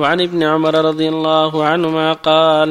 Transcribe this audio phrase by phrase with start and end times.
[0.00, 2.68] وعن ابن عمر رضي الله عنهما قال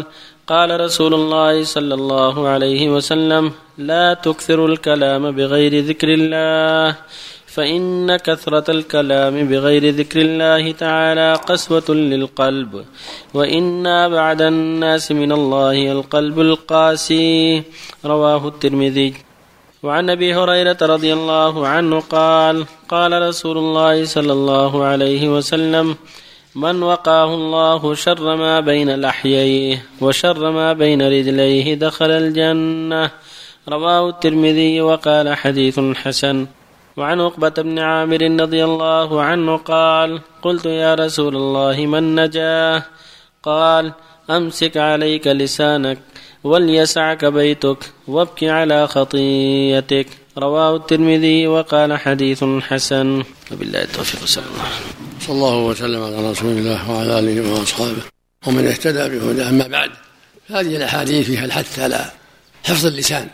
[0.51, 3.44] قال رسول الله صلى الله عليه وسلم
[3.90, 6.96] لا تكثروا الكلام بغير ذكر الله
[7.55, 12.71] فإن كثرة الكلام بغير ذكر الله تعالى قسوة للقلب
[13.33, 17.63] وإن أبعد الناس من الله القلب القاسي.
[18.05, 19.13] رواه الترمذي.
[19.84, 25.95] وعن أبي هريرة رضي الله عنه قال قال رسول الله صلى الله عليه وسلم
[26.55, 33.12] من وقاه الله شر ما بين لحييه وشر ما بين رجليه دخل الجنة.
[33.70, 36.48] رواه الترمذي وقال حديث حسن.
[36.98, 42.84] وعن عقبة بن عامر رضي الله عنه قال قلت يا رسول الله من نجاه؟
[43.43, 43.93] قال
[44.29, 45.98] أمسك عليك لسانك
[46.43, 50.07] وليسعك بيتك وابك على خطيتك
[50.38, 53.23] رواه الترمذي وقال حديث حسن.
[53.52, 54.98] وبالله التوفيق صلى الله عليه وسلم.
[55.19, 58.01] صلى الله وسلم على رسول الله وعلى آله وأصحابه.
[58.47, 59.91] ومن اهتدى بهداه أما بعد
[60.47, 62.11] هذه الأحاديث فيها الحث على
[62.63, 63.27] حفظ اللسان.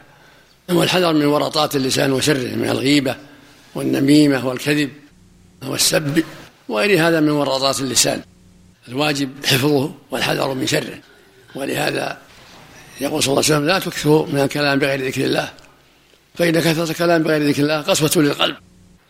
[0.70, 3.16] والحذر من ورطات اللسان وشره من الغيبة
[3.76, 4.90] والنميمة والكذب
[5.64, 6.24] والسب
[6.70, 8.22] وغير هذا من ورطات اللسان.
[8.88, 11.00] الواجب حفظه والحذر من شره.
[11.56, 12.18] ولهذا
[13.02, 15.52] يقول صلى الله عليه وسلم لا تكثروا من الكلام بغير ذكر الله.
[16.36, 18.56] فإن كثرة الكلام بغير ذكر الله قسوة للقلب.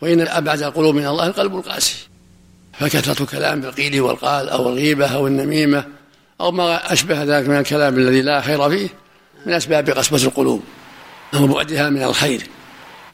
[0.01, 1.95] وإن أبعد القلوب من الله القلب القاسي.
[2.79, 5.85] فكثرة الكلام بالقيل والقال أو الغيبة أو النميمة
[6.41, 8.89] أو ما أشبه ذلك من الكلام الذي لا خير فيه
[9.45, 10.63] من أسباب قسوة القلوب
[11.33, 12.41] أو بعدها من الخير.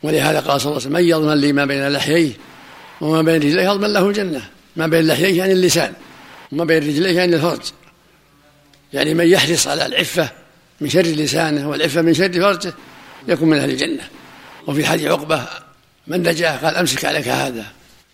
[0.04, 2.32] ولهذا قال صلى الله عليه وسلم من يضمن لي ما بين لحييه
[3.02, 4.42] وما بين رجليه يضمن له الجنة
[4.76, 5.94] ما بين لحييه يعني اللسان
[6.52, 7.62] وما بين رجليه يعني الفرج.
[8.94, 10.30] يعني من يحرص على العفة
[10.82, 12.74] من شر لسانه والعفة من شر فرجه
[13.28, 14.04] يكون من أهل الجنة.
[14.68, 15.48] وفي حديث عقبة
[16.08, 17.66] من نجاه قال أمسك عليك هذا.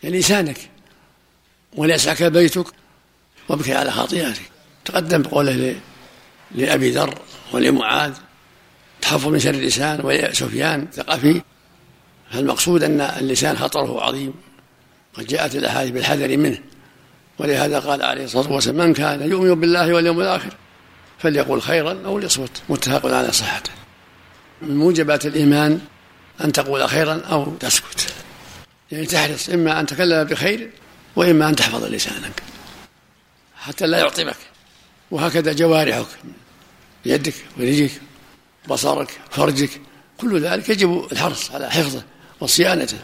[0.04, 0.58] يعني لسانك.
[1.78, 2.66] وليسعك بيتك
[3.50, 4.42] وابكي على خطيئتك.
[4.86, 5.76] تقدم بقوله
[6.56, 7.14] لأبي ذر
[7.54, 8.14] ولمعاذ
[9.02, 11.42] تحفظ من شر اللسان ولسفيان ثقفي
[12.32, 14.34] فالمقصود أن اللسان خطره عظيم
[15.14, 16.60] قد جاءت الأحاديث بالحذر منه.
[17.40, 20.54] ولهذا قال عليه الصلاة والسلام من كان يؤمن بالله واليوم الآخر
[21.20, 23.72] فليقول خيرا أو ليصمت متفق على صحته.
[24.62, 25.80] من موجبات الإيمان
[26.44, 28.14] أن تقول خيرا أو تسكت.
[28.92, 30.70] يعني تحرص إما أن تكلم بخير
[31.18, 32.44] وإما أن تحفظ لسانك.
[33.56, 34.38] حتى لا يعطبك.
[35.12, 36.08] وهكذا جوارحك.
[37.06, 38.02] يدك ورجلك
[38.70, 39.82] بصرك فرجك.
[40.18, 42.04] كل ذلك يجب الحرص على حفظه
[42.40, 42.98] وصيانته.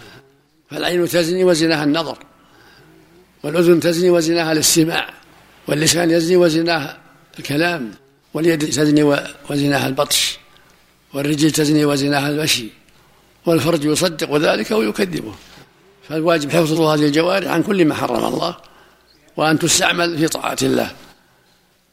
[0.69, 2.17] فالعين تزني وزناها النظر.
[3.43, 5.13] والأذن تزني وزناها الاستماع.
[5.67, 6.97] واللسان يزني وزناها
[7.39, 7.91] الكلام.
[8.33, 9.03] واليد تزني
[9.49, 10.37] وزناها البطش.
[11.13, 12.67] والرجل تزني وزناها المشي
[13.45, 15.35] والفرج يصدق ذلك ويكذبه.
[16.09, 18.55] فالواجب حفظ هذه الجوارح عن كل ما حرم الله
[19.37, 20.91] وأن تستعمل في طاعة الله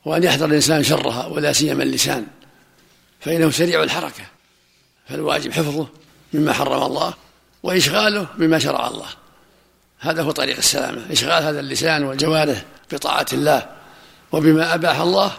[0.04, 2.26] وأن يحذر الإنسان شرها ولا سيما اللسان
[3.20, 4.24] فإنه سريع الحركة
[5.08, 5.86] فالواجب حفظه
[6.32, 7.14] مما حرم الله
[7.62, 9.06] وإشغاله بما شرع الله
[10.00, 13.66] هذا هو طريق السلامة إشغال هذا اللسان والجوارح بطاعة الله
[14.32, 15.32] وبما أباح الله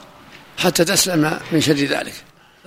[0.57, 2.13] حتى تسلم من شر ذلك.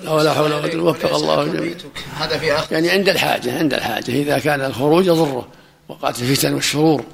[0.06, 1.74] ولا حول ولا قوة وفق الله الجميع
[2.16, 5.48] هذا في يعني عند الحاجة عند الحاجة إذا كان الخروج يضره.
[5.88, 7.04] وقات الفتن والشرور.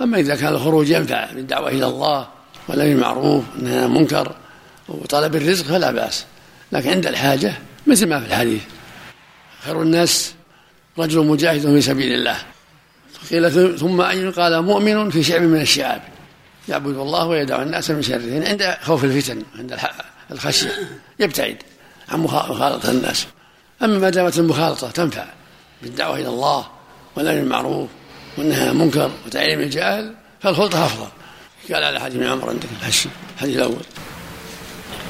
[0.00, 2.28] أما إذا كان الخروج ينفع بالدعوة إلى الله
[2.68, 4.36] والنهي المعروف والنهي عن المنكر
[4.88, 6.24] وطلب الرزق فلا بأس.
[6.72, 7.54] لكن عند الحاجة
[7.86, 8.62] مثل ما في الحديث
[9.64, 10.34] خير الناس
[10.98, 12.36] رجل مجاهد في سبيل الله.
[13.30, 16.02] قيل ثم أي قال مؤمن في شعب من الشعاب
[16.68, 18.22] يعبد الله ويدع الناس من شره.
[18.22, 19.78] يعني عند خوف الفتن عند
[20.30, 20.70] الخشية
[21.18, 21.56] يبتعد
[22.08, 23.26] عن مخالطة الناس.
[23.82, 25.24] أما ما دامت المخالطة تنفع
[25.82, 26.66] بالدعوة إلى الله
[27.16, 27.88] والأمر بالمعروف
[28.38, 31.06] والنهي عن المنكر وتعليم الجاهل فالخلطة أفضل.
[31.74, 32.68] قال على حديث ابن عمر عندك؟
[33.38, 33.82] الحديث الأول.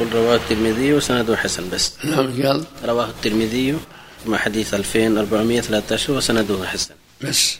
[0.01, 1.93] قل رواه الترمذي وسنده حسن بس.
[2.05, 2.65] نعم قال.
[2.85, 3.79] رواه الترمذي
[4.27, 6.95] مع حديث 2413 وسنده حسن.
[7.23, 7.57] بس.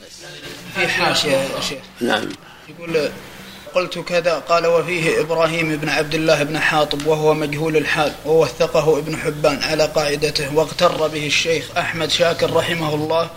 [0.75, 1.79] في حاشية يا شيخ.
[2.01, 2.29] نعم.
[2.69, 3.09] يقول
[3.75, 9.17] قلت كذا قال وفيه إبراهيم بن عبد الله بن حاطب وهو مجهول الحال ووثقه ابن
[9.17, 13.29] حبان على قاعدته واغتر به الشيخ أحمد شاكر رحمه الله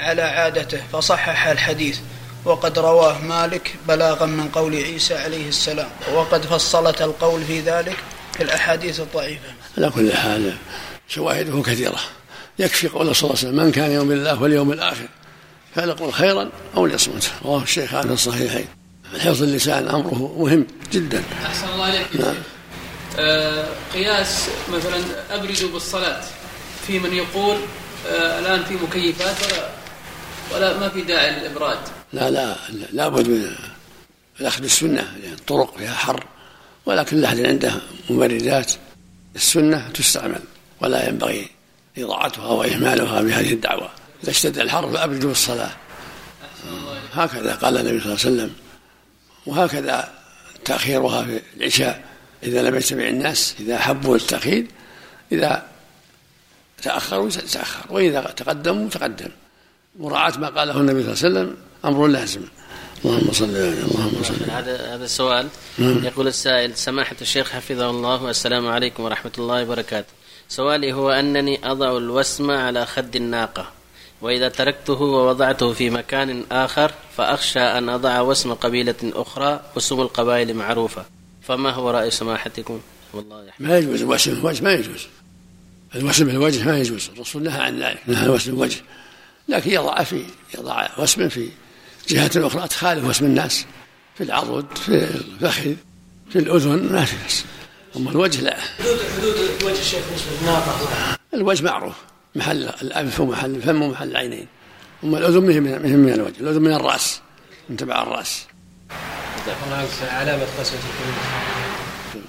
[0.00, 1.98] على عادته فصحح الحديث.
[2.44, 5.88] وقد رواه مالك بلاغا من قول عيسى عليه السلام.
[6.14, 7.96] وقد فصلت القول في ذلك
[8.36, 9.48] في الأحاديث الضعيفة.
[9.78, 10.56] على كل حال
[11.08, 12.00] شواهده كثيرة.
[12.58, 15.08] يكفي قول صلى الله عليه وسلم من كان يوم الله واليوم الآخر
[15.74, 18.66] فليقل خيرا أو ليصمت رواه الشيخان في الصحيحين.
[19.20, 21.22] حفظ اللسان أمره مهم جدا.
[21.46, 22.34] أحسن الله عليك نعم.
[23.18, 25.00] آه قياس مثلا
[25.30, 26.22] أبردوا بالصلاة.
[26.86, 27.56] في من يقول
[28.08, 29.68] آه الآن في مكيفات ولا
[30.54, 31.78] ولا ما في داعي للإبراد.
[32.12, 32.56] لا لا
[32.92, 33.54] لابد من
[34.40, 36.26] الأخذ بالسنة يعني الطرق فيها حر
[36.86, 37.72] ولكن أحد عنده
[38.10, 38.72] مبردات
[39.36, 40.40] السنة تستعمل
[40.80, 41.48] ولا ينبغي
[41.98, 43.90] إضاعتها وإهمالها بهذه الدعوة.
[44.22, 45.70] إذا اشتد الحر فأبردوا الصلاة.
[47.12, 48.54] هكذا قال النبي صلى الله عليه وسلم
[49.46, 50.12] وهكذا
[50.64, 52.04] تأخيرها في العشاء.
[52.42, 54.66] إذا لم يجتمع الناس إذا أحبوا التأخير
[55.32, 55.66] إذا
[56.82, 59.30] تأخروا تأخر وإذا تقدموا تقدم.
[59.98, 62.40] مراعاة ما قاله النبي صلى الله عليه وسلم أمر لازم.
[63.04, 65.48] اللهم صل اللهم صل هذا هذا السؤال.
[65.78, 66.04] نعم.
[66.04, 70.12] يقول السائل سماحة الشيخ حفظه الله والسلام عليكم ورحمة الله وبركاته.
[70.48, 73.70] سؤالي هو أنني أضع الوسم على خد الناقة
[74.22, 81.04] وإذا تركته ووضعته في مكان آخر فأخشى أن أضع وسم قبيلة أخرى وسم القبائل معروفة.
[81.42, 82.80] فما هو رأي سماحتكم؟
[83.14, 85.06] والله يحفظ ما يجوز الوسم الوجه ما يجوز.
[85.94, 87.10] الوسم الوجه ما يجوز.
[87.14, 88.80] الرسول نهى عن ذلك نهى وسم الوجه.
[89.50, 90.24] لكن يضع في
[90.58, 91.48] يضع وسم في
[92.08, 93.66] جهة أخرى تخالف وسم الناس
[94.14, 95.74] في العضد في الفخذ
[96.30, 97.44] في الأذن ما في بس
[97.96, 98.56] أما الوجه لا.
[98.60, 101.94] حدود حدود الوجه الشيخ بالنسبة للناقة الوجه معروف
[102.34, 104.46] محل الأنف ومحل الفم ومحل العينين.
[105.04, 107.20] أما الأذن من من الوجه الأذن من الرأس
[107.68, 108.46] من تبع الرأس.
[110.02, 111.14] علامة قسوة القلوب.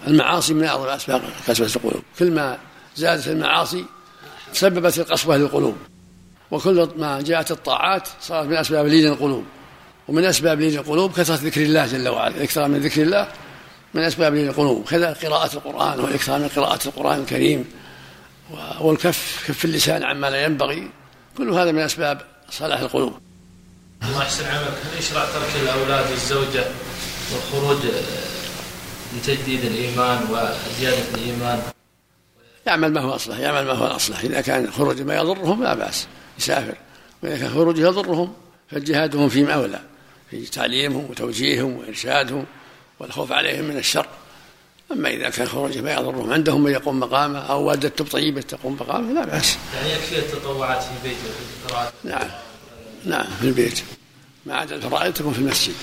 [0.08, 2.04] المعاصي من أعظم أسباب قسوة القلوب.
[2.20, 2.58] كل ما
[2.96, 3.86] زادت المعاصي
[4.54, 5.78] سببت القسوة للقلوب.
[6.51, 9.45] وكل ما جاءت الطاعات صارت من أسباب لين القلوب.
[10.07, 12.36] ومن أسباب لين القلوب كثرة ذكر الله جل وعلا.
[12.36, 13.27] الإكثار من ذكر الله
[13.94, 14.86] من أسباب لين القلوب.
[14.86, 17.65] كذا قراءة القرآن والإكثار من قراءة القرآن الكريم
[18.80, 20.89] والكف كف اللسان عما لا ينبغي.
[21.38, 23.13] كل هذا من أسباب صلاح القلوب.
[24.03, 24.77] الله يحسن عملك.
[24.92, 26.65] هل يشرع ترك الأولاد والزوجة
[27.33, 27.77] والخروج
[29.18, 31.62] لتجديد الإيمان وزيادة الإيمان؟
[32.68, 34.19] يعمل ما هو أصلح يعمل ما هو الأصلح.
[34.19, 36.07] إذا كان خروج ما يضرهم لا بأس.
[36.42, 36.76] يسافر.
[37.24, 38.34] وإذا كان خروج يضرهم
[38.72, 39.82] فجهادهم فيما أولى
[40.32, 42.46] في تعليمهم وتوجيههم وإرشادهم
[43.00, 44.08] والخوف عليهم من الشر.
[44.92, 49.14] أما إذا كان خروج ما يضرهم عندهم من يقوم مقامه أو والدته طيبة تقوم مقامه
[49.14, 49.58] لا بأس.
[49.76, 51.18] يعني يكفي التطوعات في البيت
[52.04, 52.30] نعم.
[53.06, 53.84] نعم في البيت.
[54.46, 55.74] ما عدا الفرائض تكون في المسجد.